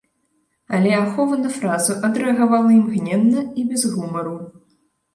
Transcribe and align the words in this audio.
Але 0.77 0.91
ахова 1.01 1.37
на 1.43 1.51
фразу 1.59 1.99
адрэагавала 2.09 2.69
імгненна 2.81 3.47
і 3.59 3.71
без 3.71 3.81
гумару. 3.95 4.37